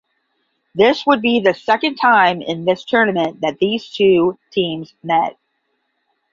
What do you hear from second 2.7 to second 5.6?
tournament that these two teams met.